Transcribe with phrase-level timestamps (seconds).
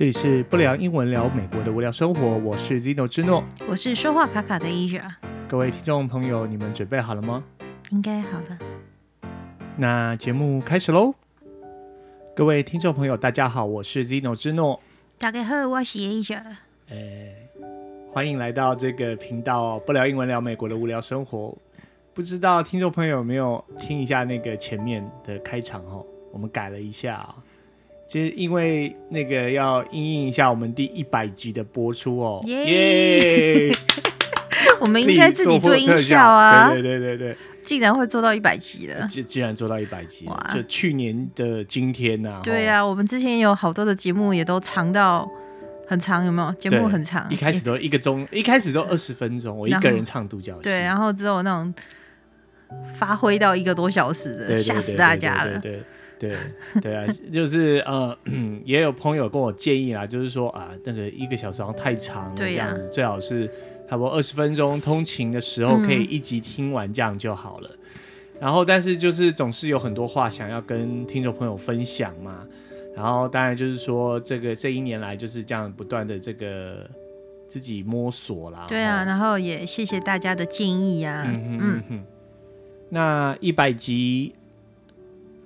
[0.00, 5.02] 这里是不聊英文聊美国的无聊生活，我是 Zino 之诺，我是说话卡卡的 Asia。
[5.46, 7.44] 各位听众朋友，你们准备好了吗？
[7.90, 8.58] 应该好了。
[9.76, 11.14] 那节目开始喽！
[12.34, 14.80] 各位听众朋友，大家好，我是 Zino 之诺。
[15.18, 16.40] 大家好，我是 Asia。
[16.88, 17.34] 哎，
[18.10, 21.54] 欢迎来到这个频道，不聊英文聊美国的无聊生活。
[22.14, 26.02] 不知道听众朋友有没有听一下那个前面的开场哦？
[26.32, 27.36] 我们改了一下啊。
[28.10, 33.72] 其实因为那个要应应一下我们第一百集的播出哦，耶！
[34.80, 45.30] 我们应该自己做音效啊，对对对对对，竟然会做到一百集了，竟竟然做到一百集，就去年的今天呐，对呀，我们之前有好多的节目也都长到
[45.86, 46.52] 很长，有没有？
[46.54, 51.72] 节目很长，一开始都一个钟，一开始都二十分钟，我一个人唱独角戏，对，然后之后那种
[52.92, 55.80] 发挥到一个多小时的，吓死大家了，对。
[56.20, 56.36] 对
[56.82, 58.14] 对啊， 就是呃，
[58.66, 63.50] 也有朋友跟我建议啦，就是说啊，那个一个小时好像太长了，这样子，最好是
[63.88, 67.70] 差不多二十分钟，通勤的时候可以一集听完这样就好了。
[68.38, 72.46] 然后，但是就是总是有很多话想要跟听众朋友分享嘛。
[72.94, 76.88] 然后，当然就是说，这个这一年来就是这样不断的这个
[77.48, 78.66] 自己摸索啦。
[78.68, 81.24] 对啊，然后也谢谢大家的建议呀。
[81.26, 82.04] 嗯哼嗯哼。
[82.90, 84.34] 那一百集。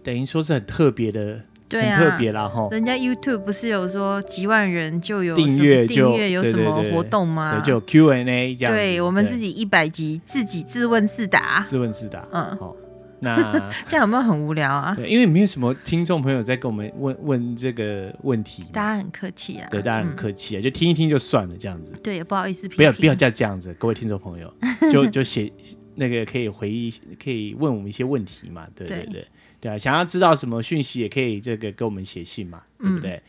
[0.04, 2.68] 等于说是很特别的，对啊，很特别啦哈。
[2.70, 7.52] 人家 YouTube 不是有说几万人就有订阅，订阅有什么活动吗？
[7.52, 8.74] 对，对，对，对，就有 Q&A 这样。
[8.74, 12.22] 对，我们自己一百集自己自问自答，自问自答。
[12.32, 12.76] 嗯，好，
[13.20, 14.94] 那 这样有没有很无聊啊？
[14.94, 19.66] 对，因为没有什么听众朋友在跟我们问问这个问题，大家很客气啊。
[19.70, 21.90] 对，大家很客气啊，就听一听就算了这样子。
[22.02, 24.52] 对，也不好意思，不要不要再这样子，各位听众朋友，
[24.92, 25.50] 就就写
[25.94, 28.66] 那个可以回忆，可以问我们一些问题嘛？
[28.74, 29.26] 对对对。
[29.64, 33.22] 对啊，想要知道什么讯息也可以这个给我们写信嘛，嗯、对不对？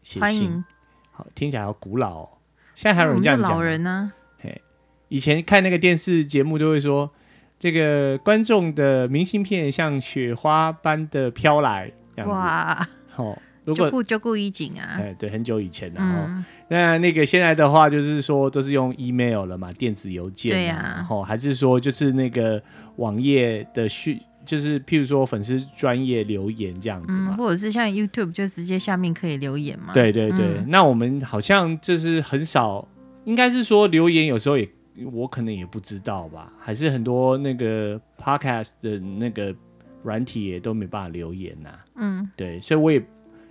[0.00, 0.64] 写信，
[1.10, 2.28] 好，听起来好古老哦。
[2.76, 3.50] 现在还有人这样讲？
[3.50, 4.12] 老人呢？
[4.38, 4.62] 嘿，
[5.08, 7.10] 以前看那个电视节目都会说，
[7.58, 12.32] 这个观众的明信片像雪花般的飘来，这样子。
[12.32, 16.26] 哇，哦，如果就顾一景啊，哎，对，很久以前的哦。
[16.28, 20.52] 嗯、那那个现在的话，就是说都是用 email 了嘛，电子邮件。
[20.52, 21.06] 对呀、啊。
[21.10, 22.62] 哦，还是说就是那个
[22.98, 24.20] 网页的讯。
[24.44, 29.94] 就是譬如说粉丝专业留言这样子嘛，嗯，或者是像 YouTube 就直接下面可以留言嘛。
[29.94, 32.86] 对对对，嗯、那我们好像就是很少，
[33.24, 34.68] 应该是说留言有时候也
[35.12, 39.54] 我可能也不知道吧，还是很多那个 Podcast 的那个
[40.02, 41.84] 软体也都没办法留言呐、啊。
[41.96, 42.98] 嗯，对，所以我也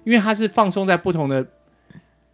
[0.03, 1.45] 因为它是放松在不同的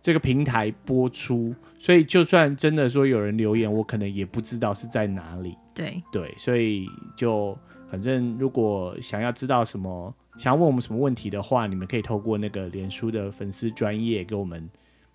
[0.01, 5.55] 这个平台播出，所以就算真的说有人留言，我可能也不知道是在哪里。
[5.75, 7.55] 对对，所以就。
[7.89, 14.69] 反正如果想要知道什么，想要问我们什么问题的话，你们可以透过那个脸书的粉丝专业给我们，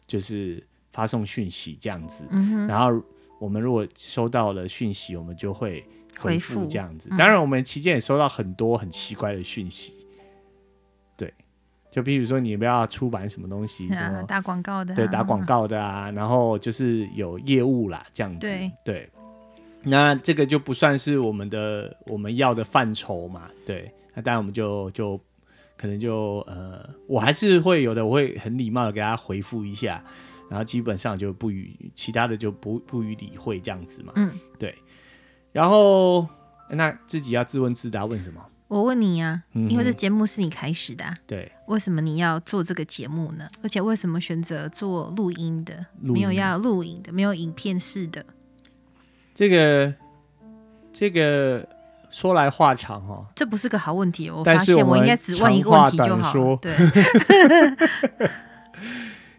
[0.06, 2.24] 就是发送讯息这样子。
[2.30, 3.02] 嗯、哼然后
[3.38, 5.84] 我们如果收到了讯息，我们就会
[6.18, 7.08] 回复这样子。
[7.10, 10.06] 嗯、当然，我们期间也收到很多很奇怪的讯息。
[11.16, 11.32] 对，
[11.90, 18.38] 就比如说你不要出版什么东西，啊、什么打广告的、啊，对，打广告的啊，然后就是有业务啦这样子。
[18.40, 19.10] 对对。
[19.84, 23.92] 那这个就不算是我们的我们要的范畴嘛，对。
[24.14, 25.18] 那当然我们就就
[25.76, 30.04] 可能就呃，我还是会有的，我会很礼貌的给大家回复一下，
[30.48, 34.12] 然后基本上就不予其他的就不不予理会这样子嘛。
[34.16, 34.74] 嗯，对。
[35.50, 36.26] 然后
[36.70, 38.40] 那自己要自问自答，问什么？
[38.68, 41.50] 我问你呀、啊，因为这节目是你开始的、啊，对。
[41.66, 43.48] 为什么你要做这个节目呢？
[43.62, 48.24] 而且为什么选择做录音的，没有要录影的，没有影片式的？
[49.34, 49.92] 这个
[50.92, 51.66] 这个
[52.10, 54.28] 说来话长哈、哦，这不是个好问题。
[54.30, 56.32] 我发现我应该只问一个问题就好。
[56.56, 56.76] 对，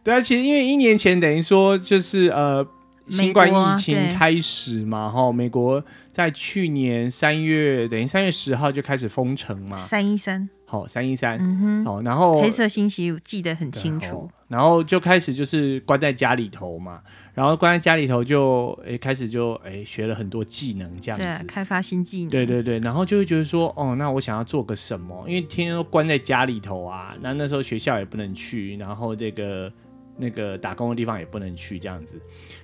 [0.04, 0.14] 对。
[0.14, 2.66] 啊，其实因为一年前等于说就是呃
[3.09, 17.01] 新冠疫情开始嘛，哈，美国在去年三月等于三月十号就开始封城嘛，三一三，好三一三，嗯哼，好，然后黑色星期五记得很清楚，然后就开始就是关在家里头嘛。
[17.33, 22.30] 然后关在家里头就诶开始就诶学了很多技能这样子，对，开发新技能。
[22.30, 25.25] 对对对，然后就会觉得说，哦，那我想要做个什么？
[25.27, 29.71] 因为天天都关在家里头啊，那那时候学校也不能去，然后这个
[30.15, 32.21] 那个打工的地方也不能去这样子，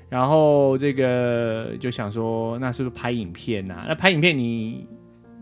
[0.07, 3.85] 然后这个就想说，那是不是拍影片呐？
[3.87, 4.87] 那拍影片你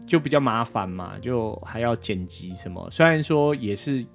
[0.06, 2.88] 就比较麻烦嘛，就还要剪辑什么？
[2.90, 4.06] 虽然说也是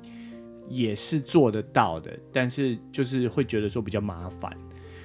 [0.70, 4.50] 也是做得到的，但是就是会觉得说比较麻烦。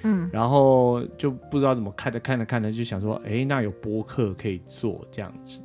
[0.04, 5.60] 嗯，然后就不知道怎么看着看着看着就想说，哎，那有播客可以做这样子，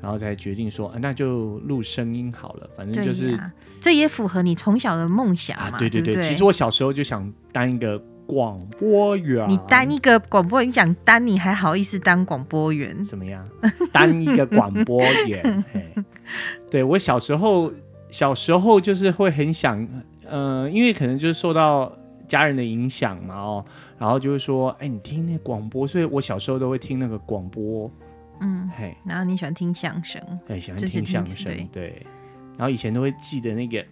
[0.00, 3.38] 然后才决定说，啊、那就录声音好了，反正就是，
[3.80, 5.76] 这也符合你从小的梦想嘛。
[5.76, 9.48] 啊、对对对，对对，其实我小时候就想当一个广播员。
[9.48, 13.04] 你当一个广播员，你讲当你还好意思当广播员？
[13.04, 13.46] 怎么样？
[13.92, 15.64] 当一个广播员？
[15.72, 15.92] 嘿
[16.70, 17.70] 对我小时候，
[18.10, 19.86] 小时候就是会很想，
[20.24, 21.92] 呃，因为可能就是受到
[22.32, 23.64] 家人的影响嘛，哦，
[23.98, 27.90] 然后就是说，哎，你听那广播，所以我小时候都会听那个广播。
[28.40, 30.18] 嗯，嘿，然后你喜欢听相声，
[30.48, 32.06] 哎，喜欢听相声，对，对。
[32.56, 33.84] 然后以前都会记得那个，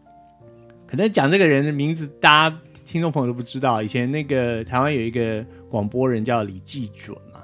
[0.88, 3.82] 可能讲这个人的名字，大家听众朋友都不知道。
[3.82, 7.42] 以前那个台湾有一个广播人叫李济准嘛，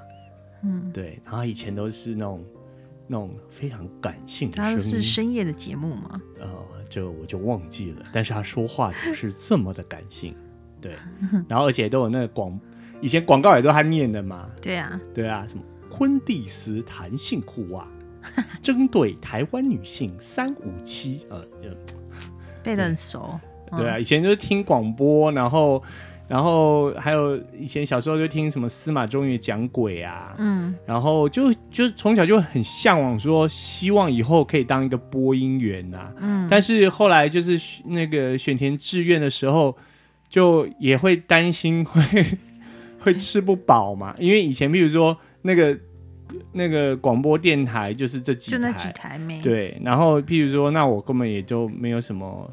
[0.63, 1.19] 嗯，对。
[1.23, 2.43] 然后以前都是那种
[3.05, 6.19] 那种非常感性的声音，他是深夜的节目吗？
[6.39, 6.49] 呃，
[6.93, 8.05] 这我就忘记了。
[8.13, 10.35] 但是他说话就是这么的感性，
[10.79, 10.93] 对。
[11.49, 12.59] 然后而且都有那个广，
[13.01, 15.63] 以前广告也都他念的嘛，对啊，对啊，什么。
[15.89, 17.87] 昆蒂斯弹性裤袜，
[18.61, 21.43] 针对台湾女性三五七，呃，
[22.63, 23.39] 背得很熟。
[23.77, 25.81] 对啊，以前就是听广播，然后，
[26.27, 39.77] 然后还有以前小时候就听什么司马中原讲鬼啊，嗯，然后就就从小就很向往，说希望以后可以当一个播音员呐，嗯，但是后来就是那个选填志愿的时候，
[40.29, 42.01] 就也会担心会
[43.01, 45.17] 会吃不饱嘛，因为以前比如说。
[45.45, 45.77] 那个
[46.53, 49.77] 那个广播电台就是这几台，就那几台没对。
[49.83, 52.49] 然后譬如说，那我根本也就没有什么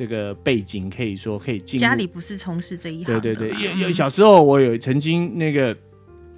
[0.00, 1.78] 这个背景，可以说可以进。
[1.78, 3.20] 家里不是从事这一行的。
[3.20, 5.76] 对对对，有有小时候我有曾经那个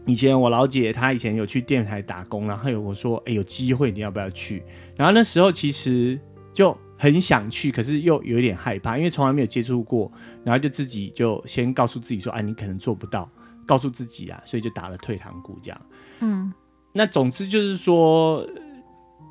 [0.05, 4.65] 以前我老姐她以前有去电台打工，然后有我说哎有机会你要不要去？
[4.97, 6.19] 然后那时候其实
[6.53, 10.11] 就很想去，可是又有一点害怕，因为从来没有接触过，
[10.43, 13.31] 然后就自己就先告诉自己说，哎你可能做不到。
[13.65, 15.81] 告诉自己啊，所以就打了退堂鼓，这样。
[16.19, 16.53] 嗯，
[16.93, 18.45] 那总之就是说，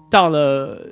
[0.10, 0.90] 到了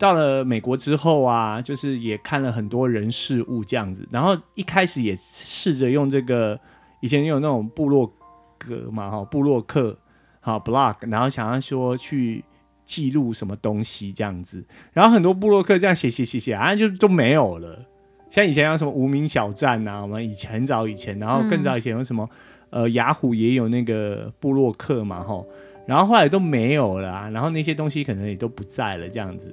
[0.00, 4.08] 到了美国之后啊，就是也看了很多人事物这样子。
[4.10, 6.58] 然后一开始也试着用这个，
[7.02, 8.10] 以前有那种部落
[8.58, 9.98] 格嘛，哈，部落客，
[10.40, 12.42] 好 blog，然后想要说去
[12.86, 14.64] 记录什么东西这样子。
[14.94, 17.84] 然后很多部落客这样写写写写啊，就都没有了。
[18.30, 22.28] 像以前有什么无名小站啊，我们以前很早以前，然后更早以前有什么。
[22.72, 25.44] 呃，雅虎也有那个部落客嘛，哈，
[25.88, 29.52] 然后后来都没有了啊，然后那些东西可能也都不在了，这样子，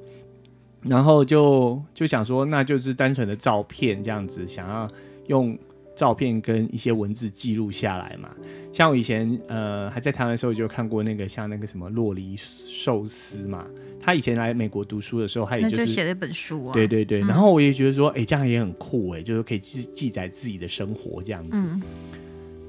[0.88, 4.90] 然后就就想说，那就是单纯的照片这样子，想要
[5.28, 5.58] 用
[5.96, 8.30] 照片跟一些文字记录下来嘛。
[8.72, 13.66] 像我以前呃还在台湾的时候，就看过那个像那个什么洛梨寿司嘛，
[14.00, 21.50] 他以前来美国读书的时候，他也就是写了一本书啊，对对对，然后我也觉得说，哎、欸，这样也很酷哎，就是可以记记载自己的生活这样子。
[21.54, 21.82] 嗯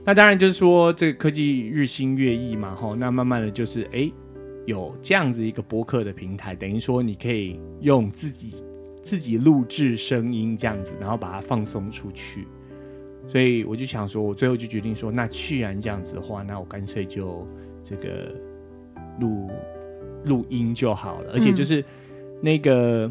[0.05, 4.13] 那当然就是说，这个科技日新月异嘛，哈，那慢慢的就是，哎、欸，
[4.69, 8.53] 有这样子一个播客的平台，等于说你可以用自己
[9.03, 12.47] 自己录制声音这样子，然后把它放送出去。
[13.27, 17.47] 所以我就想说，我最后就决定说，那既然这样子的话，那我干脆就
[17.83, 18.31] 这个
[19.19, 19.49] 录
[20.27, 21.83] 录音就好了，而且就是
[22.43, 23.11] 那个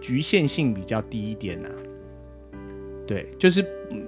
[0.00, 1.74] 局限性比较低一点呐、啊。
[3.04, 3.64] 对，就是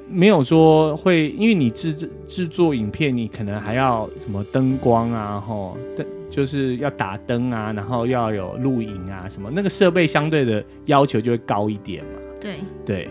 [0.08, 12.10] 没有说会，因为你制制制作影片，你可能还要什么灯光啊，吼，灯就是要打灯啊，然后要有录影啊，什么那个设备相对的要求就会高一点嘛。
[12.40, 13.08] 对对，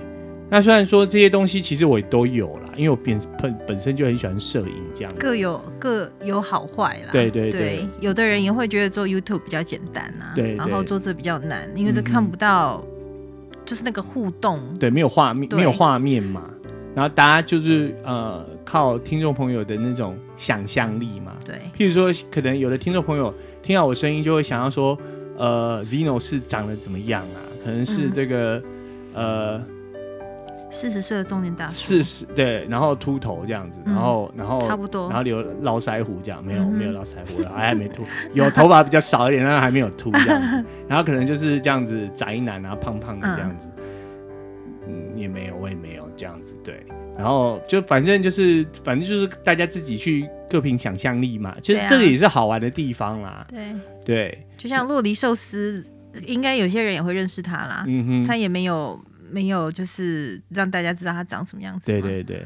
[0.50, 7.10] 那虽然说这些东西其实我也都有啦，因为我本本本身就很喜欢摄影，这样各有各有好坏啦。
[7.12, 12.84] 对对对，对，有的人也会觉得做 YouTube 比较简单啊，对，对，然后做这比较难，因为这看不到。
[13.65, 16.51] 就是那个互动，对，没有画面，没有画面嘛。
[16.95, 21.33] 然后大家就是呃，靠听众朋友的那种想象力嘛。
[21.45, 24.97] 对，譬如说，可能有的听众朋友听到我声音，就会想要说，
[25.37, 27.37] 呃，Zeno 是长得怎么样啊？
[27.63, 28.63] 可能是这个，
[29.13, 29.61] 嗯、呃。
[30.71, 43.67] 四十岁的中年大叔，四十对，然后秃头这样子，然后、嗯、然后差不多，然后留络腮胡这样，没有、嗯、没有络腮胡了，还还没秃，有头发比较少一点，但还没有秃这样子，然后可能就是这样子宅男啊，胖胖的这样子，
[45.17, 46.86] 也没有，我也没有这样子，对，
[47.17, 53.74] 然后就反正就是反正就是大家自己去各凭想象力嘛，其实这个也是好玩的地方啦，对
[54.05, 55.86] 对，就像洛梨寿司，
[56.25, 59.00] 应该有些人也会认识他啦，嗯哼，他也没有。
[59.27, 61.88] 没有，就是让大家知道他长什么样子。
[61.88, 62.45] 对对对，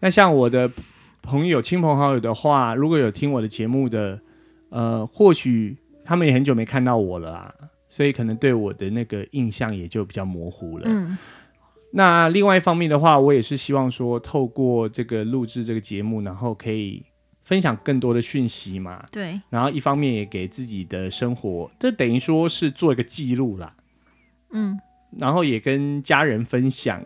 [0.00, 0.68] 那像我的
[1.22, 4.20] 朋友、亲朋好友的话，如果有听我的节目的，
[4.68, 7.54] 呃，或许他们也很久没看到我了啊，
[7.88, 10.84] 所以可能对我的那个印象也就比较模糊了。
[10.86, 11.16] 嗯，
[11.96, 17.02] 那另外一方面的话，我也是希望说，透过这个录制这个节目，然后可以
[17.42, 19.02] 分享更多的讯息嘛。
[19.10, 19.40] 对。
[19.48, 23.74] 然后一方面也给自己的生活，这等于说是做一个记录啦。
[24.52, 24.78] 嗯。
[25.18, 27.02] 然后也跟家人分享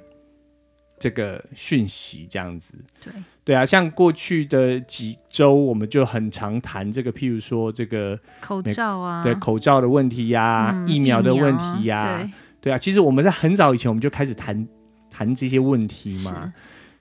[0.99, 2.75] 这个讯息，这样子。
[3.00, 3.12] 对。
[3.44, 12.28] 对啊，像过去的几周，我们就很常谈这个，譬如说这个口罩啊，对口罩的问题呀、啊嗯，疫苗的问题呀。
[12.61, 14.66] 对啊，其实我们在很早以前我们就开始谈
[15.11, 16.52] 谈这些问题嘛。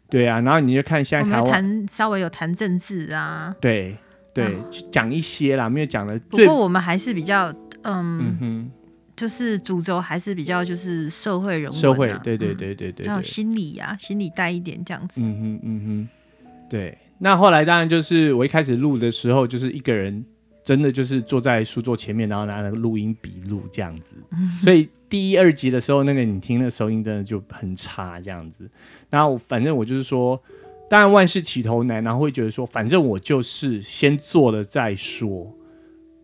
[0.09, 3.95] 对啊，然后你就看现在台湾谈稍微有谈政治啊，对
[4.33, 6.19] 对，嗯、讲一些啦，没有讲的。
[6.29, 8.71] 不过我们还是比较嗯，
[9.15, 15.21] 就是主轴还是比较就是社会人物、啊，社会对对对对对，还、嗯、有心理呀、啊，心理带一点这样子。
[15.21, 16.97] 嗯哼嗯哼，对。
[17.19, 20.25] 那后来当然就是我一开始录的时候，就是一个人
[20.69, 24.51] 真的就是坐在书桌前面，然后拿那个录音笔录这样子、嗯。
[24.61, 28.69] 所以第一二集的时候，那个你听的收音真的就很差这样子。
[29.09, 30.39] 然后反正我就是说，
[30.87, 35.51] 当然万事起头难，然后会觉得说，反正我就是先做了再说。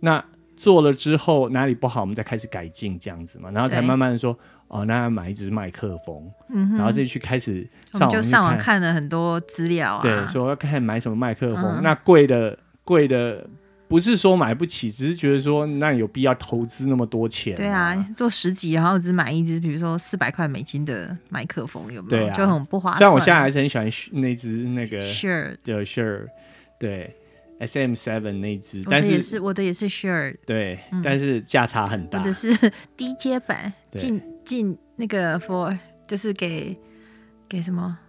[0.01, 0.23] 那
[0.55, 3.49] 做了之后哪里不好，我们再开始改进这样子嘛。
[3.49, 4.37] 然后才慢慢的说，
[4.67, 13.49] 哦，那要买一支麦克风，嗯，然后再去开始上网，就上网看了很多资料啊，对，说要看买什么麦克风，嗯、那贵的贵的。
[13.87, 17.55] 不是说买不起，只是觉得说那有必要投资那么多钱？
[17.55, 22.23] 对啊，做十几然后只买一支，比如说四百块美金的麦克风，有没有？
[22.23, 22.97] 对啊，就很不划算。
[22.97, 23.87] 虽然我现在还是很喜欢
[24.19, 26.27] 那只那个 Shure 的 Shure，
[26.79, 27.15] 对
[27.59, 32.17] ，SM Seven 那只，但是也是我的也是 Shure，对，嗯、但是价差很大。
[32.17, 32.51] 我的是
[32.97, 35.77] 低阶版，进进那个 For
[36.07, 36.75] 就是给
[37.47, 37.99] 给什么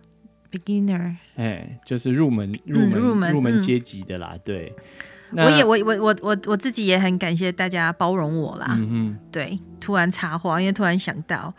[0.51, 4.75] Beginner，哎，就是入门入门、嗯、入门入门阶级的啦，嗯、对。
[5.33, 8.77] 我也我我我我我自己也很感谢大家包容我啦。
[8.79, 11.53] 嗯，对，突然插话，因为突然想到，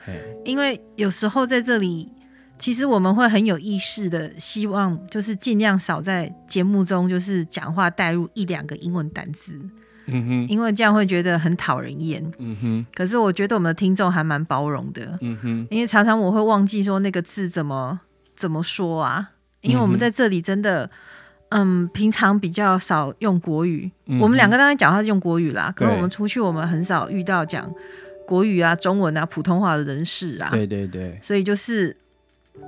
[0.45, 2.09] 因为有时候在这里，
[2.57, 9.59] 其实我们会很有意识的希望，就是尽量少在节目中就是讲话带入一两个英文单词。
[10.05, 12.24] 嗯哼，因为这样会觉得很讨人厌。
[12.38, 15.17] 嗯哼，可是我觉得我们的听众还蛮包容的。
[15.21, 18.00] 嗯哼，因为常常我会忘记说那个字怎么
[18.38, 20.86] 怎么说啊，因为我们在这里真的。
[20.86, 20.89] 嗯，
[21.93, 25.71] 平常比较少用国语，嗯、我们两个当然讲话是用国语啦。
[25.73, 27.73] 可是我们出去，我们很少遇到讲
[28.25, 30.49] 国语啊、中文啊、普通话的人士啊。
[30.51, 31.17] 对对对。
[31.21, 31.95] 所以就是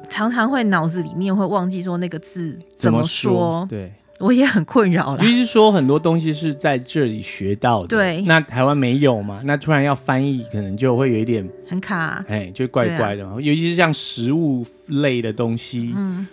[0.07, 3.67] 常常会脑子里面会忘记说那个字怎么说。
[3.69, 5.21] 对，我也很困扰啦。
[5.21, 7.88] 其实说很多东西是在这里学到的。
[7.89, 8.21] 对。
[8.21, 9.41] 那台湾没有嘛？
[9.43, 12.24] 那突然要翻译，可能就会有一点很卡。
[12.29, 13.33] 哎，就怪怪的嘛。
[13.41, 16.25] 尤其是像食物类的东西，嗯，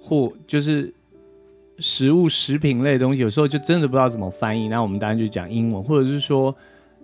[0.00, 0.90] 或就是。
[1.82, 4.68] 食物、食品类的东西，有时候就真的不知道怎么翻译。
[4.68, 6.56] 那我们当然就讲英文，或者是说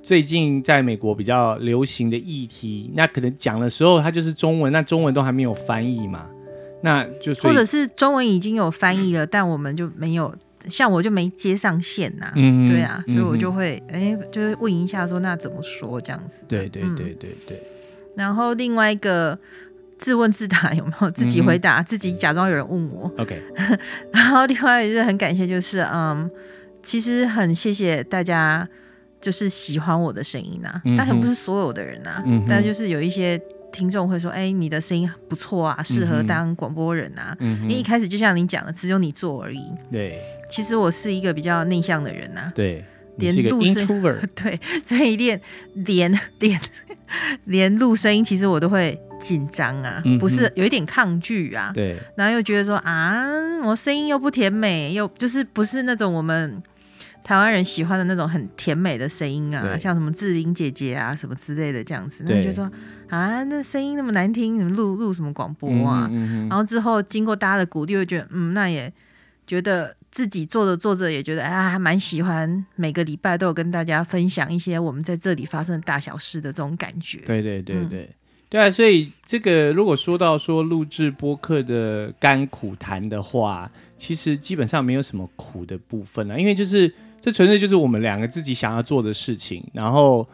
[0.02, 6.26] 最近在美国比较流行的议题，那可能讲的时候它就是中文，那中文都还没有翻译嘛，
[6.82, 10.32] 那就或者是中文已经有翻译了，但我们就没有，
[10.68, 12.32] 像我就没接上线呐、啊。
[12.36, 16.44] 嗯，对啊，所以我就会哎、嗯，就是问一下说那怎么说这样子。
[16.46, 17.56] 对对对对对。
[17.56, 17.60] 嗯、
[18.14, 19.36] 然后另外一个。
[19.98, 23.12] 自问自答有没有自己回答、嗯，自己假装有人问我。
[23.18, 23.42] OK，
[24.12, 26.30] 然后另外也是很感谢，就是嗯，
[26.82, 28.66] 其实很谢谢大家，
[29.20, 30.80] 就是喜欢我的声音啊。
[30.96, 33.40] 但、嗯、不是所有的人啊，嗯、但就是有一些
[33.72, 37.60] 听众会说，哎、欸，你的声音不错啊，适合当广播人啊、嗯。
[37.62, 39.64] 因为一开始就像你讲的，只有你做而已。
[39.90, 42.52] 对，其实我是一个比较内向的人啊。
[42.54, 42.84] 对，
[43.18, 43.86] 连录声，
[44.34, 45.40] 对，所以练
[45.74, 46.10] 连
[46.40, 46.60] 连
[47.44, 48.98] 连录声音，其实我都会。
[49.20, 53.26] 紧张啊、嗯，不是有一点抗拒啊，对，然后又觉得说啊，
[53.64, 56.62] 我声音又不甜美，又就是不是那种我们
[57.24, 62.70] 台湾人喜欢的那种很甜美的声音啊，像什么志玲姐姐啊什么之类的这样子，那就说
[63.08, 66.48] 啊，那声音那么难听，你们录录什么广播啊、嗯嗯？
[66.48, 68.92] 然后之后经过大家的鼓励，会觉得嗯，那也
[69.48, 77.18] 觉得自己做着做着也觉得啊，还蛮喜欢，每个礼拜都有跟大家分享一些我们在这里发生的大小事的这种感觉。
[77.18, 78.02] 对对对对。
[78.02, 78.14] 嗯
[78.50, 89.62] 对啊，所以这个如果说到说录制播客的甘苦谈的话，其实基本上没有什么苦的部分了，因为就是这纯粹就是我们两个自己想要做的事情。
[89.72, 90.26] 然后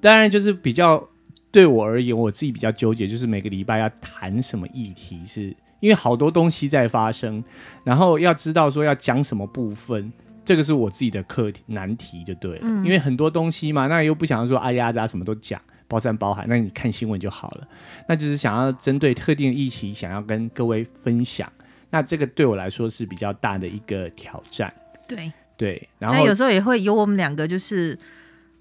[0.00, 1.06] 当然就是比较
[1.50, 7.42] 对我而言，我自己比较纠结，就是每个礼拜要谈什么议题，是因为好多东西在发生，
[7.84, 10.12] 然后要知道说要讲什么部分，
[10.44, 15.60] 这个是我自己的课题难题就对了，嗯，因为很多东西嘛，那又不想要说哎呀咋什么都讲。
[15.90, 17.66] 包山包海，那你看新闻就好了。
[18.06, 21.50] 那就是想要针对特定的议题，想要跟各位分享。
[21.88, 24.70] 那这个对我来说是比较大的一个挑战。
[25.08, 27.98] 对对，然后有时候也会有我们两个就是，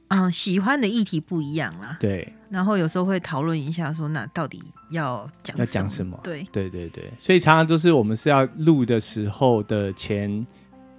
[0.08, 1.98] 嗯，喜欢的议题不一样啦。
[2.00, 6.20] 对，然后有时候会讨论一下，说那到底要讲要讲什么？
[6.24, 10.46] 对对对对，所以常常都是我们是要录的时候的前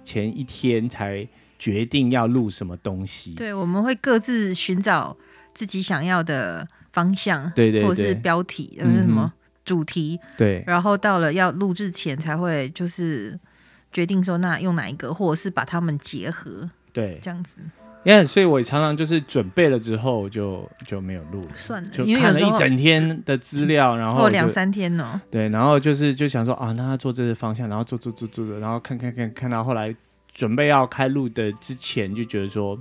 [0.03, 1.27] 前一天才
[1.57, 3.33] 决定要录什么东西。
[3.33, 5.15] 对，我们会各自寻找
[5.53, 9.33] 自己想要的方向，对对对，或者是标题，呃、嗯，什么
[9.65, 10.63] 主题，对。
[10.67, 13.37] 然后到了要录制前才会就是
[13.91, 17.57] 决定说那用哪一个，或者是把它们结合，对，这样子。
[18.03, 25.19] 因为所以我常常就是准备了之后就就没有录了，算了，就看了一整天的资料，然后两三天哦。
[25.29, 29.93] 对，然后就是就想说啊，那他做这个方向，然后做做做做做，然后看看看看到后来
[30.33, 32.79] 准备要开录的之前，就觉得说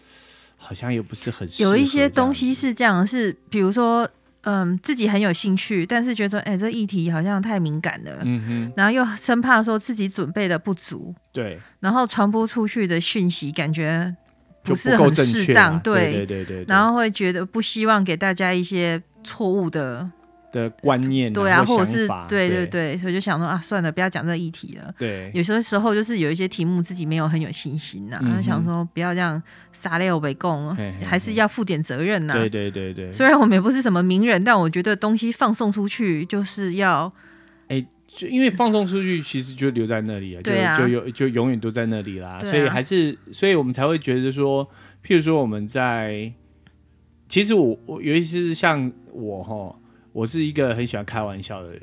[0.58, 4.06] 好像又不是很有一些东西是这样，是比如说
[4.42, 14.14] 嗯自己很有兴趣，但是觉得说哎这议题好像太敏感了，嗯哼，然后又生怕说自己准备的不足，对，然后传播出去的讯息感觉。
[14.62, 20.10] 不是很适当，对对对对，然后会觉得不希望给大家一些错误的
[20.52, 24.92] 的观念，对啊，或者是对对对，所以就想说啊，算了，不要讲这个议题了。
[24.98, 32.34] 对，有些时候就是有一些题目自己没有很有信心呐，就想说不要这样撒尿为共，还是要负点责任呐。
[32.34, 37.12] 对对对对，虽然我们也不是什么名人，但我觉得东西放送出去就是要，哎。
[38.18, 44.68] 就因为放送出去，其实就留在那里啊，就就有就永远都在那里啦，啊、所以还是，所以我们才会觉得说，
[45.06, 46.32] 譬如说我们在，
[47.28, 49.78] 其实我我尤其是像我哈，
[50.12, 51.82] 我是一个很喜欢开玩笑的人，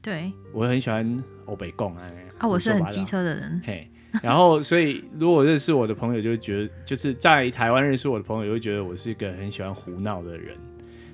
[0.00, 2.08] 对，我很喜欢欧北共啊，
[2.38, 3.90] 啊，我是很机车的人，嘿，
[4.22, 10.56] 然后所以如果认识我的朋友就会觉得，就是在台湾认识我的朋友，就会觉得我是一个很喜欢胡闹的人，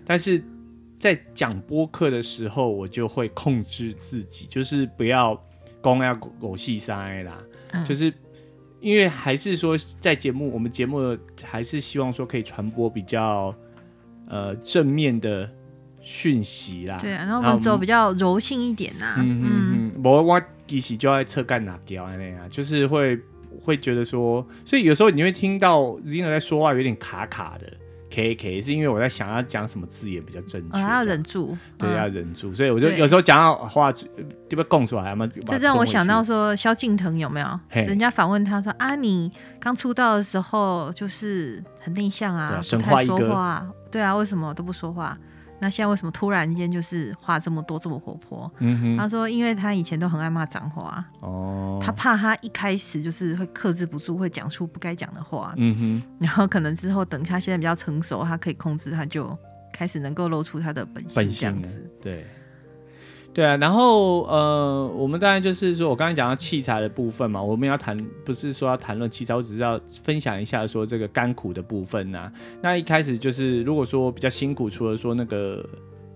[0.05, 0.45] 但是。
[1.03, 5.37] 在讲播客的时候，我就会控制自己，就是不要
[5.81, 7.43] 公要狗戏塞啦，
[7.73, 8.05] 嗯、就是
[8.79, 13.53] 因为还是说在节目，我们节目还是希望说可以传播比较
[14.29, 15.51] 呃正面的
[16.01, 16.97] 讯息啦。
[17.01, 19.17] 对啊，然后我们走比较柔性一点呐、啊。
[19.19, 23.19] 嗯嗯嗯，我我其实就爱侧干哪条那样，就是会
[23.65, 27.82] 会觉得说，所以有时候你会听到 Zino 在说话有点卡卡的。
[28.13, 34.07] K K 是因为我在想要讲什么字眼比较正确，哦，要忍住，对，嗯、要忍住，所以我就有时候讲到话就
[34.51, 35.27] 被供出来嘛。
[35.47, 37.61] 这让我想到说，萧敬腾有没有？
[37.71, 45.17] 人家访问他说啊，你刚出道的时候就是很内向啊，不太说话，对啊，为什么都不说话？
[45.63, 48.53] 那现在为什么突然间就是话这么多这么活泼？
[48.99, 59.39] 他说，因为他以前都很爱骂脏话，哦，他怕他一开始就是会克制不住，会讲出不该讲的话，嗯哼，然后可能之后等他现在比较成熟，他可以控制，他就
[59.73, 62.27] 开始能够露出他的本性，这样子，对。
[63.35, 72.33] 对啊，然后呃，我们当然就是说，我刚才讲到器材的部分嘛，我们要谈，不是说要谈论器材，我只是要分享一下说这个甘苦的部分呐、啊。
[72.61, 75.67] 那一开始就是，如果说比较辛苦，除了说那个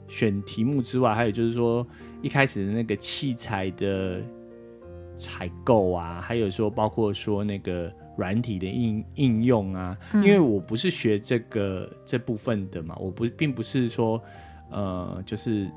[0.09, 1.87] 选题目之外，还有就是说
[2.21, 4.21] 一开始的那个器材的
[5.17, 14.23] 采购啊，还有说包括说那个软体的应应用啊，因为我不是学这个这部分的嘛，我不并不是说。
[14.71, 15.69] 呃，就是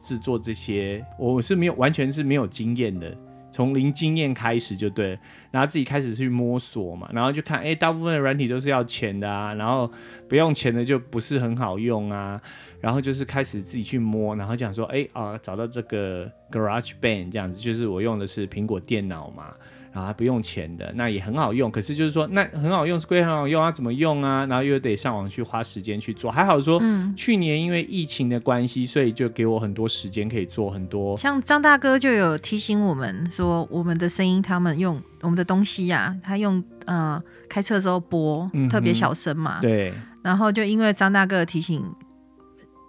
[0.00, 3.16] 制作这些，我是没有完全是没有经验的，
[3.50, 5.18] 从零经验开始就对，
[5.50, 9.90] 然后自己开始去摸索嘛，然后就看，哎，大部分的软体都是要钱的啊，然后
[10.28, 12.40] 不用钱的就不是很好用啊，
[12.80, 19.54] 然后就是开始自己去摸，然后讲说，哎啊，找到这个 GarageBand 这样子，就是我用的是苹果电脑嘛。
[19.92, 21.70] 然后还不用钱的，那也很好用。
[21.70, 24.46] 可是就是说，那很好用是归很好用啊，怎么用啊？
[24.46, 26.30] 然后又得上网去花时间去做。
[26.30, 31.16] 还好说，嗯，去年因为疫情的关系，所以就给我很多时间可以做很多。
[31.16, 39.60] 像张大哥就有提醒我们说，我们的声音他们用我们的东西呀、啊，他用呃开车的时候播，嗯、特别小声嘛。
[39.60, 39.92] 对。
[40.22, 41.82] 然后就因为张大哥的提醒，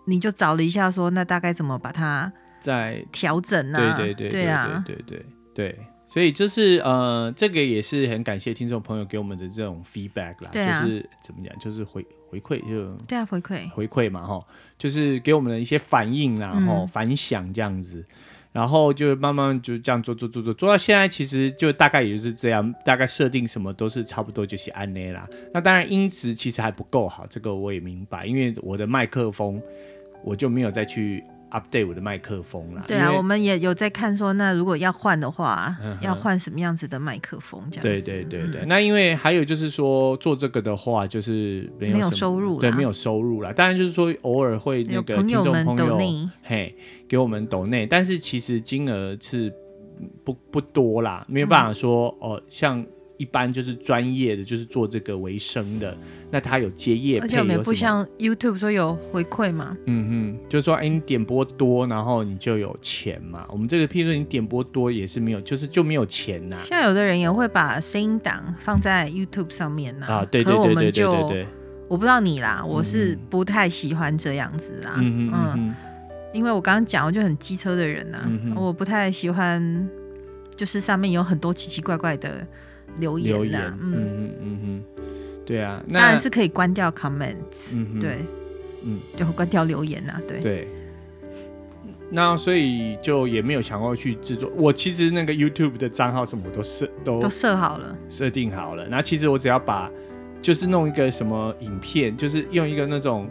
[0.06, 3.96] 你就找了一下说，那大概怎么把它再调整呢？
[3.98, 5.80] 对对对对啊，对对对对。
[6.12, 14.45] 所以就是呃，这个也是很感谢听众朋友给我们的这种 feedback 啦，啊、就是怎么讲，就是回回馈就对啊，回馈回馈嘛哈，
[14.78, 18.06] 就是给我们的一些反应啦，然后、嗯、反响这样子，
[18.52, 25.26] 然后就慢慢就这样做做做做做到现在，其实就大概也就是这样，大概设定什么都是差不多就是安内啦。
[25.54, 29.62] 那当然音质其实还不够好，这个我也明白，因为我的麦克风
[30.26, 31.24] 我就没有再去。
[31.52, 32.82] Update 我的麦克风啦。
[32.88, 37.62] 对啊，我们也有在看说，那如果要换的话，嗯、要换什么样子的麦克风？
[37.70, 37.84] 这样。
[37.84, 38.62] 对对对对。
[38.62, 43.54] 嗯、那因为还有就是说，做这个的话，就是没有，收入，对，没有收入啦。
[43.54, 46.76] 当然就是说，偶尔会那个听众朋友，朋友嘿
[47.08, 49.54] 给我们抖内，但是其实金额是
[50.24, 52.86] 不不多啦，没有办法说、嗯、哦，像。
[53.22, 55.96] 一般就是专业的，就是做这个为生的，
[56.32, 59.78] 那他有接业配，而且我们也不像 YouTube 说有回馈嘛。
[59.86, 63.46] 嗯哼，就是说，哎，你点播多，然后你就有钱嘛。
[63.50, 66.58] 我们这个，譬如说你点播多也是没有，就是就没有钱呐。
[66.64, 70.08] 像有的人也会把声音档放在 YouTube 上面呐。
[70.08, 71.48] 啊，对对对对对对对。
[71.88, 74.96] 我不知道你啦，我是不太喜欢这样子啦。
[74.98, 75.76] 嗯嗯嗯。
[76.34, 79.90] 因为我刚刚讲，我就很机车的人呐，嗯、我不太喜欢，
[80.56, 82.48] 就是上面有很多奇奇怪怪的
[82.99, 83.69] 留言的。
[83.82, 84.84] 嗯嗯嗯嗯，
[85.45, 88.17] 对啊，那当然是可以关掉 comments，嗯对，
[88.84, 90.39] 嗯，就关掉留言啊，对。
[90.41, 90.67] 对。
[92.10, 94.51] 那所以就也没有想过去制作。
[94.56, 98.88] 我其实那个 YouTube 的账号什么我都设都都设好了，设定好了。
[98.88, 99.89] 那其实我只要把，
[100.41, 103.30] 就是弄一个什么影片，就是用一个那种。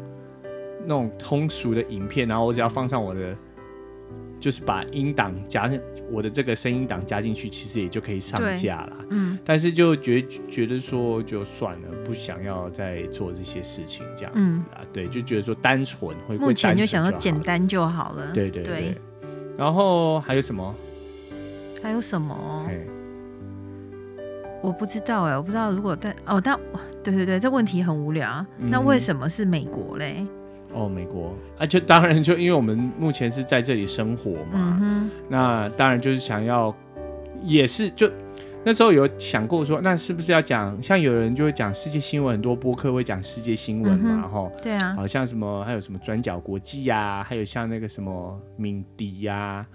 [0.83, 3.37] 那种通俗的影片，然后我只要放上我的，
[4.41, 5.71] 就是把音档加
[6.11, 8.97] 我的这个声音档加进去，其实也就可以上架了。
[9.11, 14.81] 嗯，但是就觉觉得说就算了，不想要再做这些事情这样子啊。
[14.81, 18.33] 嗯、对，就觉得说单纯会目前就想说简单就好了。
[18.33, 18.75] 对对对。
[18.81, 18.99] 对
[19.59, 20.75] 然后还有什么？
[21.83, 22.67] 还有什么？
[24.63, 26.59] 我不知道哎，我不知道如果但哦，但
[27.03, 28.45] 对对对，这问题很无聊。
[28.59, 30.27] 嗯、那为什么是美国嘞？
[30.73, 31.35] 哦，美国。
[31.59, 36.75] 啊，就当然就因为我们目前是在这里生活嘛，嗯、那当然就是想要，
[37.45, 38.11] 也是就
[38.63, 49.67] 那时候有想过说，那是不是要讲，像有人就会讲世界新闻，很多播客会讲世界新闻嘛，哈、嗯，对啊，好像什么还有什么转角国际呀、啊，还有像那个什么敏迪呀、啊，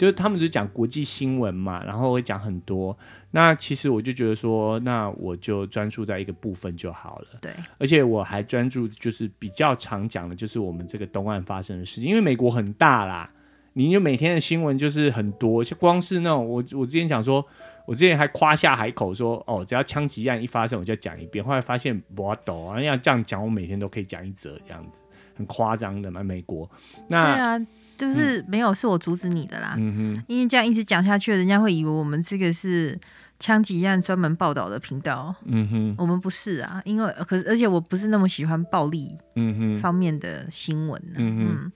[0.00, 2.96] 就是他们就讲国际新闻嘛，然后会讲很多。
[3.32, 7.26] 那其实我就觉得说，那我就专注在一个部分就好了。
[7.42, 13.30] 对，而且我还专注就是比较常讲的，就是我们这个东岸发生的事情，因为美国很大啦，
[13.74, 17.46] 你就每天的新闻就是很多，就光是那种我我之前讲说，
[17.84, 24.90] 我之前还夸下海口说，哦，只要枪击案一发生，我就要讲一遍，后来发现不懂啊，要这样讲，我每天都可以讲一则这样子，
[25.36, 26.68] 很夸张的嘛，美国。
[27.08, 27.66] 那对啊，
[28.08, 32.98] 就是没有是我阻止你的啦，嗯哼，因为这样一直讲下去，人家会以为我们这个是。
[33.42, 39.78] 枪击案专门报道的频道，嗯哼，我们不是啊，因为可是而且我不是那么喜欢暴力，嗯哼。
[39.78, 41.72] 方面的新闻，嗯哼，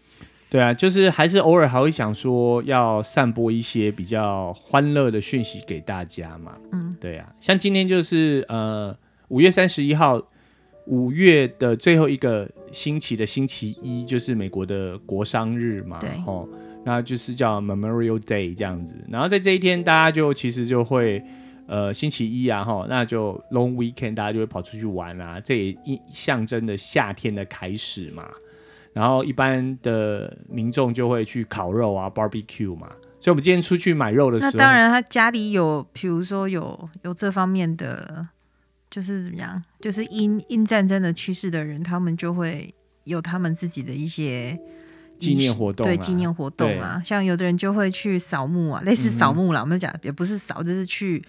[0.51, 8.95] 对啊，就是还是偶尔还会想说要散播一些比较欢乐的讯息给大家嘛，嗯，对啊，像今天就是呃
[9.29, 10.21] 五月三十一号，
[10.87, 16.49] 五月的最后一个星期的星期一，就是美国的国商日嘛，对，哦，
[16.85, 21.23] 那就是叫 Memorial Day 这样子，然后在这一天大家就其实就会。
[21.66, 28.29] 呃，星期一啊，哈，那就 long weekend，大家就会跑出去玩啊，这也一象征着夏天的开始嘛。
[28.92, 32.88] 然后一般的民众就会去烤肉啊，barbecue 嘛。
[33.18, 38.29] 所以，我们今天出去买肉的时候，那当然，他家里有，比如说有有这方面的，
[38.95, 44.57] 就是怎么样，就是因因战争的趋势的人，他们就会有他们自己的一些
[45.19, 47.03] 纪念活动，对纪念活动啊。
[47.05, 51.23] 像有的人就会去扫墓啊，类似扫墓啦，嗯、我们讲也不是扫，就是去。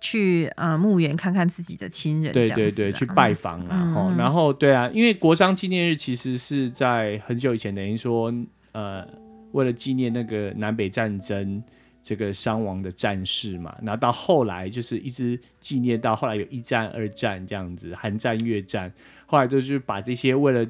[0.00, 8.32] 去呃墓园看看自己的亲人，对对对，去拜访然后然后对啊，因为国殇纪念日其实是在很久以前，等于说
[8.70, 9.04] 呃
[9.50, 11.60] 为了纪念那个南北战争
[12.08, 18.90] 这个伤亡的战士嘛，然后到后来就是一直纪念到后来有一战、二战这样子，韩战、越战，
[19.26, 20.66] 后来就是把这些为了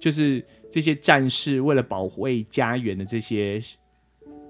[0.00, 3.62] 就是这些战士为了保卫家园的这些。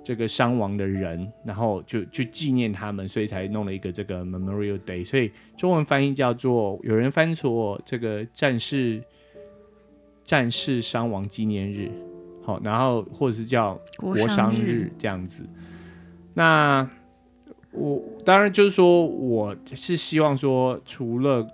[0.05, 9.01] 这个伤亡的人，然后就去纪念他们，所以才弄了一个这个 Memorial Day，所以中文翻译叫做有人翻错这个战士
[10.25, 11.89] 战士伤亡纪念日，
[12.43, 15.45] 好，然后或者是叫国殇日这样子。
[16.35, 16.89] 那
[17.71, 21.47] 我当然就是说，我是希望说，除了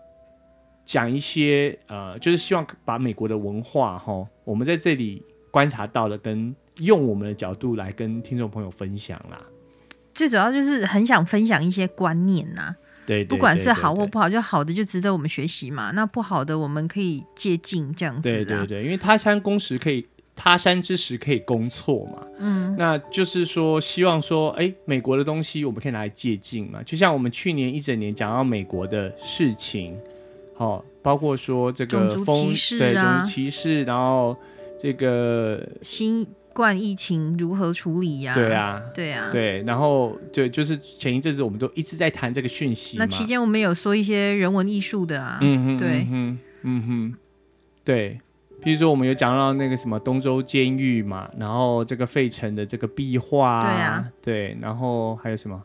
[0.84, 6.54] 讲一些呃，就是希望把美国的文化哈，我们在这里观察到了跟。
[6.78, 9.36] 用我们的角度来跟听众朋友分享啦，
[10.14, 12.72] 最主要就是很想分享一些观念呐，
[13.04, 18.22] 对，不管是好或不好，就好的就值得我们学习嘛，那不好的我们可以借鉴这样子。
[18.22, 20.06] 对对对，因为他山工时可以，
[20.40, 29.98] 他山之石可以攻错嘛，嗯，那就是说希望说，哎，美国的东西我们可以拿来借鉴嘛，就像我们去年一整年讲到美国的事情，
[30.56, 34.36] 好，包括说这个种族歧视啊，对，种族歧视，然后
[34.78, 36.24] 这个新。
[36.54, 38.34] 冠疫情如何处理呀？
[38.34, 42.98] 对啊，对啊，对，然后对，就是前一阵子我们都一直在谈这个讯息。
[42.98, 47.14] 那期间我们有说一些人文艺术的啊，嗯哼，对，嗯哼，
[47.84, 48.20] 对，
[48.60, 55.62] 比如说我们有讲到那个什么东周监狱嘛，然后这个费城的这个壁画，对啊，对，然后还有什么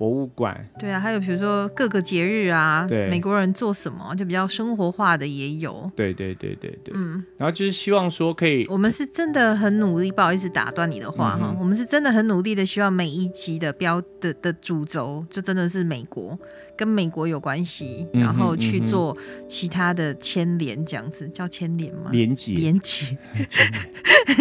[0.00, 16.38] 博物馆，对啊，还有比如说各个节日啊，对，美国人做什么就比较生活化的也有，对对对对对，嗯，然后就是希望说可以，我们是真的很努力，不好意思打断你的话哈，嗯、我们是真的很努力的，希望每一集的标的的主轴就真的是美国，
[16.78, 19.14] 跟美国有关系，然后去做
[19.46, 22.08] 其他的牵连，这样子叫牵连吗？
[22.10, 23.18] 连接，连接，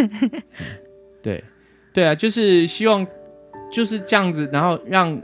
[1.21, 1.43] 对，
[1.91, 3.05] 对啊，就是希望
[3.69, 5.21] 就是这样子，然后让。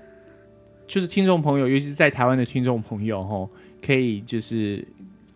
[0.88, 3.50] 就是听众朋友，尤其是在台湾的听众朋友，吼，
[3.86, 4.86] 可以就是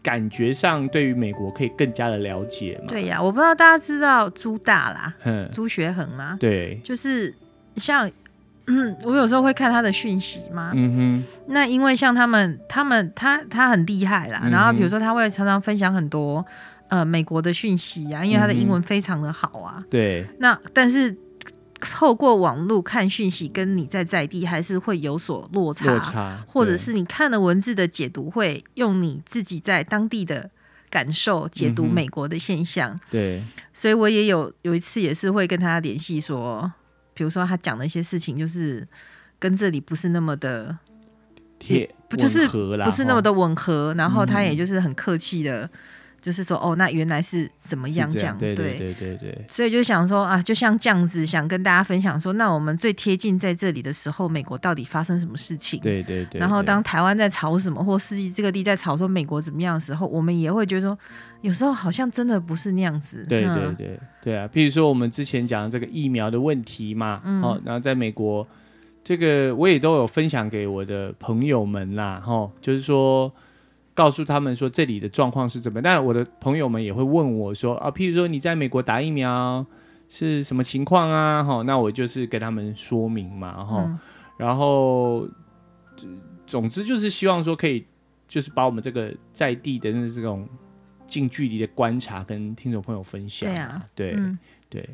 [0.04, 2.86] 感觉上对于美国可以更加的了解嘛。
[2.88, 5.14] 对呀，我不知道大家知道朱大啦，
[5.52, 7.34] 朱学恒吗，对，就是
[7.76, 8.10] 像，
[8.68, 16.46] 嗯， 我有时候会看他的讯息嘛，嗯哼，那因为像他们，他们他他很厉害啦，然后比如说他会常常分享很多
[16.90, 21.16] 呃美国的讯息啊，因为他的英文非常的好啊，对，那但是。
[21.80, 30.50] 透过网络看讯息，跟你在在地还是会有所落差，落差，或者是你看了文字的解读，会用你自己在当地的
[30.90, 32.92] 感受解读美国的现象。
[32.92, 36.72] 嗯、对，所以我也有有一次也是会跟他联系说，
[37.14, 38.88] 比如说他讲的一些事情，就是
[39.38, 40.78] 跟这里不是那么的
[41.60, 45.64] 贴，不就是不是那么的吻合，然后他也就是很客气的。
[45.64, 45.70] 嗯
[46.22, 48.38] 就是说，哦，那原来是怎么样这样？
[48.38, 49.46] 对对对对对。
[49.50, 55.80] 所以就想说啊，就像这样子，想跟大家分享说，那我们最贴近在这里的时候，美国到底发生什么事情？
[55.82, 56.40] 对对对。
[56.40, 60.98] 然后当台湾在吵什么，或世界这个地在吵说美国怎么样的时候，我们也会觉得说，
[61.42, 63.24] 有时候好像真的不是那样子。
[63.28, 64.48] 对对对对啊！
[64.54, 68.46] 譬如说我们之前讲的这个疫苗的问题嘛，嗯，哦，然后在美国，
[69.04, 73.34] 这个我也都有分享给我的朋友们啦，哈，就是说。
[74.00, 79.66] 告诉他们说这里的状况是怎么样，但我的朋友们也会问我说啊，譬如说你在美国打疫苗
[80.08, 81.44] 是什么情况啊？
[81.44, 84.00] 哈，那我就是跟他们说明嘛，哈、嗯，
[84.38, 85.28] 然后
[86.48, 87.86] 总之就是希望说可以，
[88.30, 90.48] 就是把我们这个在地的这种
[91.06, 93.52] 近距离的观察跟听众朋友分享。
[93.52, 94.90] 对啊，对、嗯、对，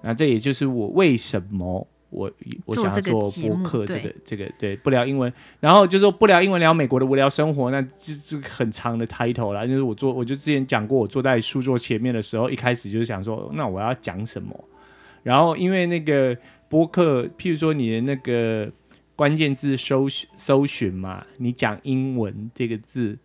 [0.00, 1.86] 那这也就是我为什么。
[2.10, 2.30] 我
[2.66, 9.64] 我想要做播客，这个这个对不聊英文，然后就说不聊英文聊美国的无聊生活，那这这很长的 title 啦。
[9.64, 14.64] 就是我做，我就之前讲过，我坐在书桌前面的时候，一开始就是想说，那我要讲什么？
[15.22, 16.36] 然后因为那个
[16.68, 18.70] 播客，譬如说你的那个
[19.14, 23.18] 关键字搜搜寻嘛，你讲英文这个字，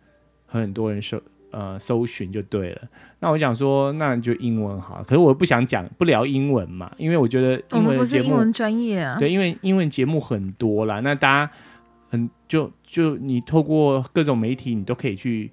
[0.46, 1.20] 很多人搜。
[1.52, 2.82] 呃，搜寻就对了。
[3.20, 5.02] 那我想说，那就英文好。
[5.04, 9.16] 可是我不想讲，不聊英文嘛，因为我觉得英文节是英文专业啊。
[9.18, 11.00] 对，因为英文节目很多啦。
[11.00, 11.52] 那大家
[12.10, 15.50] 很就就你透过各种媒体，你都可以去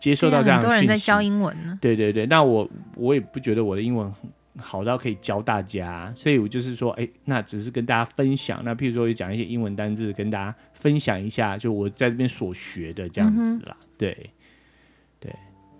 [0.00, 0.58] 接受到这样。
[0.60, 1.78] 很多人在教英文呢。
[1.80, 4.12] 对对对，那我我也不觉得我的英文
[4.58, 8.62] 好到可以教大家，所以我就是说，哎，那只是跟大家分享。
[8.64, 13.76] 那譬如说，讲一些英文单字，跟大家分享一下，就我在这边所学的这样子啦。
[13.78, 14.30] 嗯、对。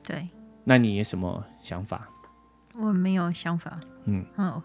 [0.06, 0.28] 对，
[0.64, 2.08] 那你有什么想法？
[2.74, 3.80] 我没有想法。
[4.04, 4.62] 嗯，哦，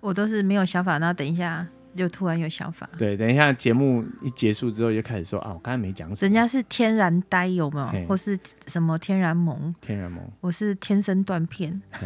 [0.00, 2.88] 我都是没有想法，然后等一下就突然有想法。
[2.96, 6.26] 对，等一下节目一结束之后就开始说啊，我刚才没讲什么。
[6.26, 8.06] 人家是天然呆有没有？
[8.06, 9.74] 或是什么天然萌？
[9.80, 10.22] 天然萌。
[10.40, 11.80] 我是天生断片。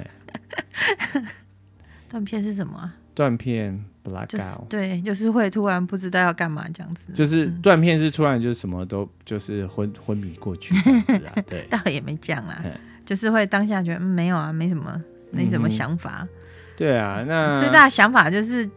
[2.09, 2.93] 断片是什么？
[3.15, 3.85] 断片。
[4.29, 7.13] 就是对，就是会突然不知道要干嘛这样子。
[7.15, 11.33] 就是断片是突然就是什么都就是昏昏迷过去这样子啊。
[11.47, 12.61] 对，倒也没讲啦，
[13.05, 16.23] 就是会当下觉得、嗯、没有啊，没什么，没什么想法。
[16.23, 16.29] 嗯、
[16.77, 18.69] 对啊，那最大的想法就是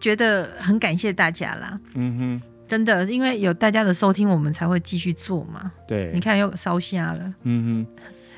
[0.00, 1.78] 觉得很感谢大家啦。
[1.92, 5.70] 嗯哼，真的，因为有大家的收听，我们才会继续做嘛。
[5.86, 7.34] 对，你看又烧瞎了。
[7.42, 7.86] 嗯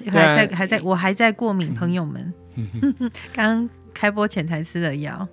[0.05, 2.35] 哼， 还在还在我还在过敏，朋友们。
[3.33, 5.29] 刚开播前才吃的药。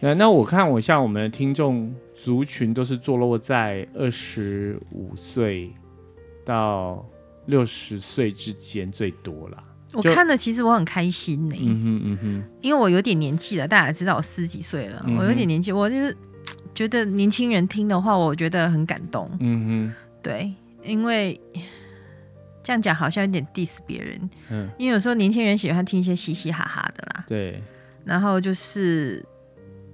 [0.00, 5.70] 那那我看我像我们的听众族群都是坐落在二十五岁
[6.44, 7.04] 到
[7.46, 9.62] 六十岁之间最多啦。
[9.92, 16.16] 我看了其实我很开心呢、欸，嗯哼嗯哼，因为我有点年纪了，大家知道我十几岁了，嗯、我有点年纪，我就是
[16.74, 19.30] 觉得年轻人听的话，我觉得很感动。
[19.40, 20.50] 嗯哼，对，
[20.82, 21.38] 因为
[22.62, 27.62] 这样讲好像有点 diss 别人，嗯，因为有时候年轻人喜欢听一些嘻嘻哈哈的啦，对，
[28.04, 29.22] 然后就是。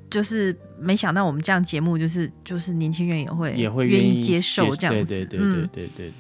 [0.09, 6.13] 就是没想到我们这样节目，就是就是年轻人也会也会愿意接受这样子，对对对对对对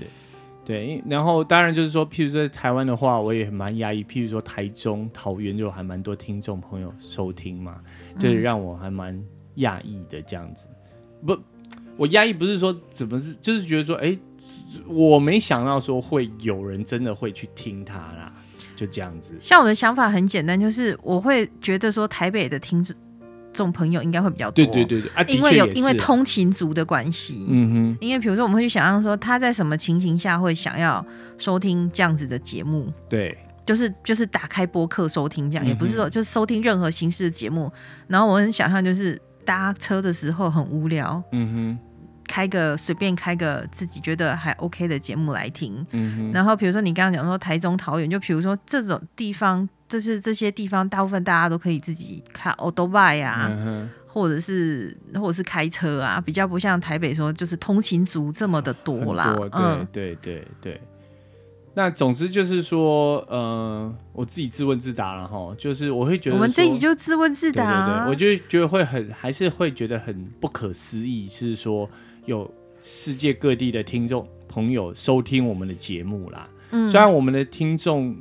[0.64, 1.03] 对。
[1.07, 4.03] 然后当然就是说，譬如在台湾的话，我也蛮压抑。
[4.03, 7.77] 譬如说台中、桃园就还蛮多听众朋友收听嘛，
[8.18, 9.16] 就是让我还蛮
[9.57, 10.66] 压抑的这样子。
[11.25, 11.38] 不，
[11.96, 14.18] 我压抑不是说怎么是，就是觉得说，哎，
[14.88, 18.33] 我没想到说会有人真的会去听它啦，
[18.75, 19.33] 就这样子。
[19.38, 22.96] 像我的想法很简单，就是我会觉得说台北的听众。
[23.57, 23.66] 众。
[23.66, 24.64] 众朋友应该会比较多。
[24.64, 31.05] 对对对对，啊、因为有因为通勤族的关系，嗯哼，因为比如说我们会去想象说他在什么情形下会想要
[31.37, 37.73] 收听这样子的节目，对，就是就是打开播客收听这样，嗯、也不是说就是收听任何形式的节目。
[38.07, 41.79] 然后我很想象就是搭车的时候很无聊，嗯哼。
[42.29, 53.51] 开个随便开个自己觉得还 OK 的节目来听，嗯哼，然后比如说你刚刚讲说台中桃园，就比如说这种地方，就是这些地方大部分大家都可以自己开欧多拜呀，
[54.07, 60.81] 或者是或者是开车啊，比较不像台北说就是通勤族这么的多啦，多嗯，对对对对。
[61.75, 71.88] 那总之就是说，呃，我自己自问自答了哈，就是我会觉得我们这一集就自问自答，我就觉得会很还是会觉得很不可思议，是说。
[72.25, 78.16] 有世界各地的听众朋友收听我们的节目啦，嗯，虽然我们的听众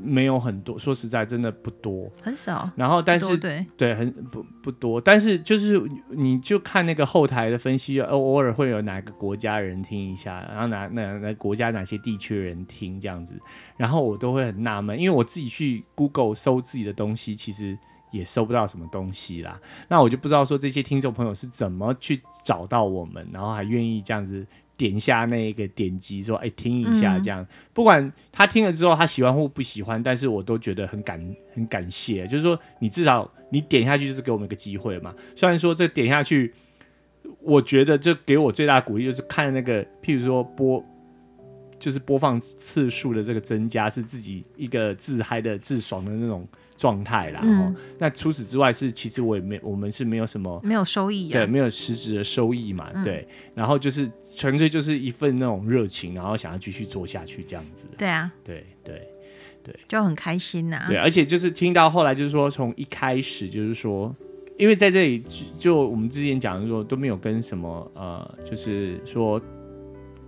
[0.00, 2.70] 没有很多，说实在真的不多，很少。
[2.76, 5.80] 然后，但是对对很不不多，但是就是
[6.10, 13.34] 你就看那个后台的分析，偶尔会有哪个国家人听一下，然后哪哪哪国家哪些地区的人听这样子，
[13.76, 17.78] 然后我都会很纳闷，因为我自己去 Google 搜自己的东西，其实。
[18.12, 27.42] 也搜不到什么东西啦，那我就不知道说这些听众朋友是怎么去找到我们，然后还愿意这样子点下那个点击说，哎、欸，听一下这样。
[27.42, 35.14] 嗯、不管他听了之后他喜欢或不喜欢，但是我都觉得很感很感谢，就是说你至少你点下去就是给我们一个机会嘛。
[35.34, 36.52] 虽然说这点下去，
[37.40, 40.84] 我觉得这给我最大的鼓励就是看那个，譬如说播，
[41.78, 46.46] 就是播放次数的这个增加，是自己一个自嗨的自爽的那种。
[46.76, 59.08] 状态啦，嗯，那除此之外是，其实我也没，我们是没有什么，没有收益，啊，对，没有实质的收益嘛，嗯，对，然后就是纯粹就是一份那种热情，然后想要继续做下去这样子，对啊，对对
[59.64, 64.14] 对，就很开心呐，对，而且就是听到后来就是说，从一开始就是说，
[64.58, 69.40] 因为在这里就，就我们之前讲的说都没有跟什么呃，就是说。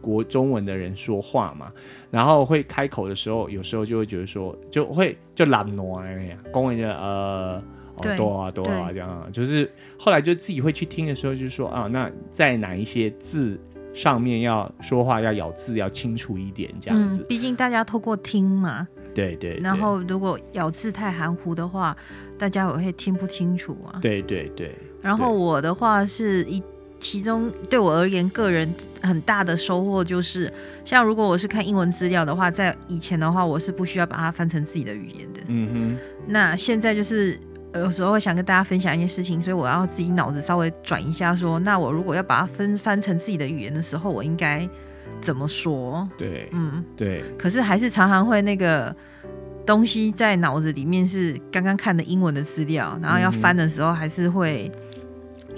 [0.01, 1.73] 国中文的人说话嘛，
[2.11, 7.63] 然后会开口的时候，有时候就会觉得说，就会就懒惰那样，公文的呃，
[7.97, 13.61] 哦、多啊多啊这样，就是后来就自己会去听的时候，就是说啊，那在哪一些字
[13.93, 17.25] 上面要说话要咬字要清楚一点这样子。
[17.29, 19.61] 毕、嗯、竟大家透过听嘛，对，对对。
[19.61, 21.97] 然后如果咬字太含糊的话，
[22.39, 23.99] 大家也会听不清楚啊。
[24.01, 24.75] 对对对。
[25.01, 26.63] 然后我的话是一。
[27.01, 28.69] 其中对我而言，个人
[29.03, 30.53] 很大的收获就是，
[30.85, 35.41] 像如果我是看英文资料的话，在以前的话，我是不需要把它翻成自己的语言的。
[35.47, 35.97] 嗯哼。
[36.27, 37.39] 那现在就是
[37.75, 44.69] 有时候会想跟大家分享一些事情，所以我要自己脑子稍微转一下说，说那我如果要把它分翻成自己的语言的时候，我应该
[45.23, 46.07] 怎么说？
[46.19, 47.23] 对，嗯，对。
[47.39, 48.95] 可是还是常常会那个
[49.65, 54.71] 东西在脑子里面是刚刚看的英文的资料，然后要翻的时候还是会。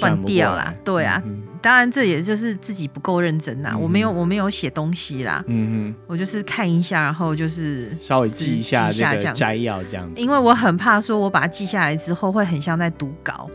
[0.01, 3.81] 换掉啦，对啊、嗯，当然这也就是自己不够认真呐、嗯。
[3.81, 10.21] 我没有，我没有写东西啦，嗯哼，我就是看一下，然后就是稍微记一下这个摘要这样子。
[10.21, 13.49] 因为我很怕说，我把它记下来之后会很像在读稿。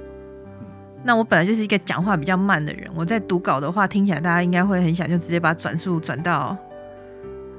[1.03, 6.57] 那我本来就是一个讲话比较慢的人，我在读稿的话，听起来大家应该会很想就直接把转速转到，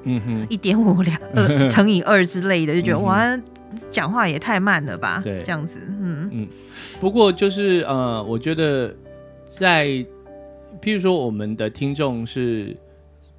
[0.05, 3.39] 嗯哼，一点五两二乘以二之类的，就觉得哇。
[3.91, 5.21] 讲话也太慢了吧？
[5.23, 6.49] 对，这样子，嗯嗯。
[7.01, 8.95] 不过就是呃，我觉得
[9.49, 9.87] 在
[10.81, 12.77] 譬如说我们的听众是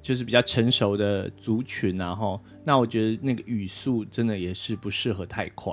[0.02, 5.72] 就是比较成熟的族群，然后那我觉得那个语速真的也是不适合太快，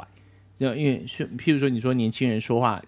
[0.60, 2.82] 就因为是譬如说你说年轻人说话。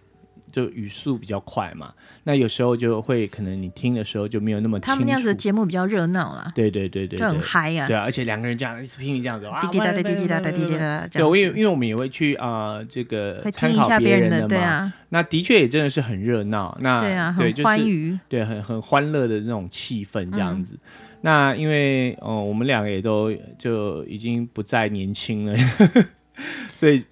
[0.52, 4.80] 就语速比较快嘛，那有时候就会可能你听的时候就没有那么。
[4.80, 7.86] 他们那样子的节目比较热闹啦，对对对对，就很嗨啊。
[7.88, 11.08] 对啊，而且两个人这样一直拼命这样子，滴滴答答滴滴答答滴滴答答。
[11.08, 14.48] 对，因为因为我们也会去啊、呃，这个会听一下别人的嘛。
[14.48, 16.78] 对啊，那的确也真的是很热闹。
[16.82, 20.74] 那对啊，很欢愉，对，很很欢乐的那种气氛这样子。
[20.74, 20.80] 嗯、
[21.22, 25.56] 那因为嗯、呃，我们两个也都就已经不再年轻了，
[26.74, 27.04] 所以。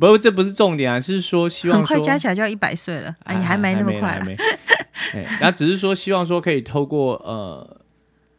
[0.00, 4.26] 不过这不是重点啊，是说希望说很快加起来就要一百岁了，哎、啊，还没 那么快了。
[5.38, 7.80] 然后只是说希望说可以透过呃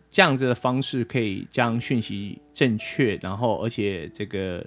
[0.10, 4.66] 这样子的方式，可以将讯息正确，然后而且这个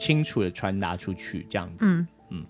[0.00, 1.76] 清楚的传达出去，这样子。
[1.86, 2.06] 嗯。
[2.30, 2.44] 嗯，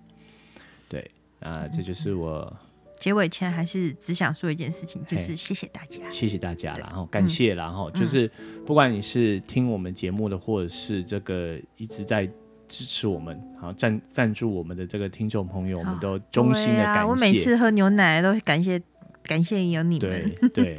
[0.88, 2.50] 对啊，这就是我
[2.98, 8.30] 结尾前还是只想说一件事情，就是谢谢大家，谢谢大家，然后感谢，然后就是
[8.64, 12.26] 不管你是听我们节目的，或者是这个一直在。
[12.72, 17.00] 支持我们，好赞赞助我们的这个听众朋友，我们都衷心的感谢。
[17.00, 18.80] 啊、我每次喝牛奶都感谢，
[19.24, 20.34] 感谢有你们。
[20.54, 20.74] 对，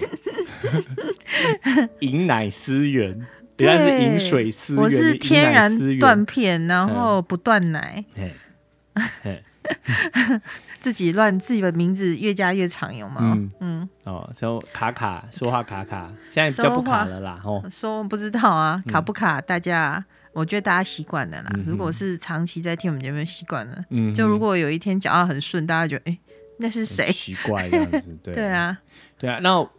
[1.99, 3.23] 饮 奶思源，
[3.59, 4.83] 原来是饮水思源。
[4.83, 8.03] 我是天然断片，然后不断奶。
[10.81, 13.21] 自己乱自己的名字越加越长，有吗？
[13.21, 17.39] 嗯嗯哦，说卡卡说话卡卡，现在比较不卡了啦。
[17.45, 19.39] 哦，说不知道啊，卡不卡？
[19.39, 20.03] 大家，
[20.33, 21.51] 我觉得大家习惯了啦。
[21.65, 26.19] 如果是长期在听我们节目习惯了，嗯，就如果有一天讲话很顺，大家觉得哎，
[26.59, 27.11] 那是谁？
[27.11, 28.81] 奇怪这样子，对 对啊，
[29.17, 29.69] 对啊，那。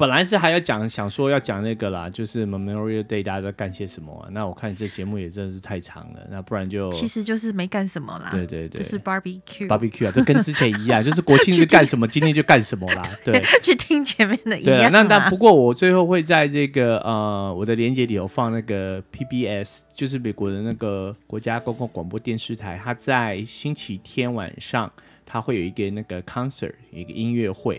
[0.00, 4.30] 本来是还要讲，想说要讲那个啦，就是 Memorial Day 大家都干些什么啊？
[4.32, 8.30] 那我看这节目也真的是太长了，那不然就其实就是没干什么啦。
[8.32, 13.02] 对对对，就是 barbecue barbecue 啊，就跟之前一样， 就是国庆是干什么，今天就干什么啦。
[13.22, 14.90] 对，去听前面的一样。
[14.90, 24.90] 那那不过我最后会在这个呃我的连接里头放那个 PBS，就是美国的那个国家公共广播电视台，它在星期天晚上
[25.26, 27.78] 它会有一个那个 concert，一个音乐会。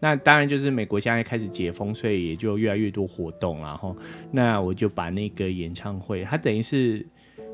[0.00, 3.96] 那当然就是美国现在开始解封，所以也就越来越多活动，然后
[4.32, 7.06] 那我就把那个演唱会，它等于是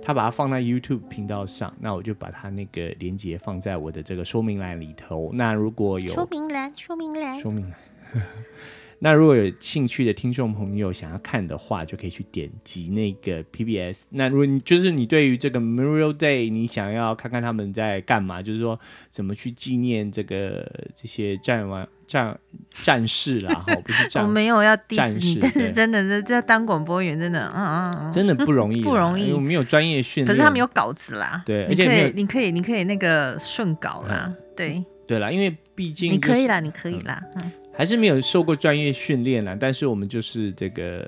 [0.02, 5.32] 他把它放在 YouTube 频道上，那我就把它那个连接放在我的这个说明栏里头。
[5.34, 7.76] 那如果有说明栏，说明栏，说明栏。
[8.98, 14.04] 那如果有兴趣的听众朋友想要看的话，就可以去点击那个 PBS。
[14.08, 18.80] 那如果你就是你对于这个 Memorial Day，你想要看看他们在干嘛，就是说
[19.10, 22.38] 怎么去纪念这个这些战亡战
[22.84, 37.50] 战士啦，哈，不是 战，我没有要 diss 你，但是真的是在当广播员真的，嗯嗯嗯，真的不容易， 不容易，我没有专业训练，可是他们有稿子啦，对，你可以你可以你可以那个顺稿啦，对对啦，因为毕竟你可以啦，你可以啦，嗯。
[37.78, 41.06] 还是没有受过专业训练啦，但是我们就是这个，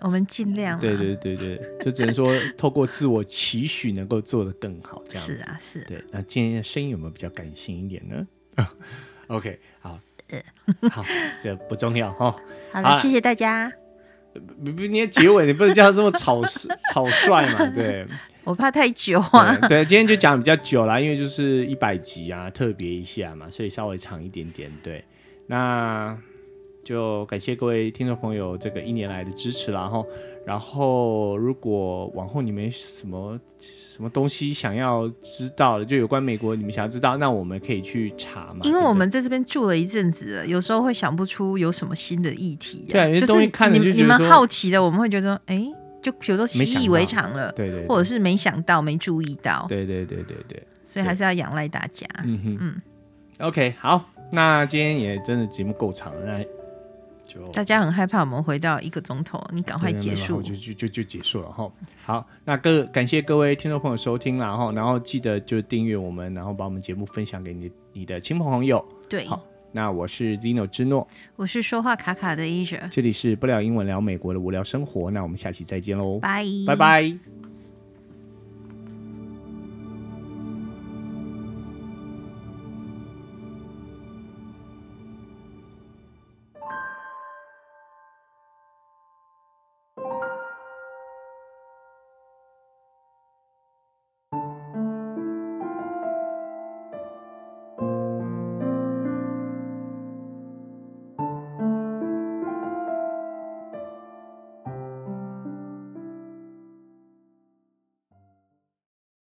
[0.00, 5.82] 我们尽量，对对对对，就只能说 透过自我期许，能够做得更好，这样是啊是。
[5.84, 8.26] 对，那今天的声音有没有比较感性一点呢
[9.28, 9.98] ？OK，好，
[10.90, 11.04] 好，
[11.42, 12.34] 这不重要哈。
[12.72, 13.72] 好了，谢谢大家。
[14.32, 16.42] 不不，你的结尾你不能叫他这么草
[16.92, 17.70] 草率嘛？
[17.70, 18.04] 对，
[18.42, 19.56] 我怕太久啊。
[19.68, 25.04] 对，今天就讲比较久了，因为就是一百集啊，特别一下嘛，所以稍微长一点点，对。
[25.46, 26.18] 那
[26.82, 30.04] 就感谢各位听众朋友这个一年来的支持，然后，
[30.46, 38.60] 然后如果往后你们什么什么东西想要知道的，就有关美国你们想要知道，那我们可以去查嘛。
[38.62, 45.66] 因为我们在这边住了一阵子了，有时候会想不出有什么新的议题，对，有些东西看你你们好奇的，我们会觉得哎，
[46.02, 52.06] 就比如说习以为常了，对对，或者是没想到没注意到，对对对对对，所以还是要仰赖大家。
[52.24, 52.82] 嗯哼嗯
[53.38, 54.10] ，OK 好。
[54.32, 56.44] 那今天也真的节目够长了，那
[57.34, 61.70] 就大家很害怕我们回到一个钟头，你赶快结束，就就就就结束了哈。
[62.04, 68.84] 好，那各感谢各位听众朋友收听，然后然后记得就订阅我们，然后把我们节目分享给你你的亲朋好友。
[69.08, 71.06] 对，好，那我是 Zino 之诺，
[71.36, 77.43] 我是说话卡卡的 Asia，这里是不聊英文聊美国的无聊生活，那我们下期再见喽，拜拜拜。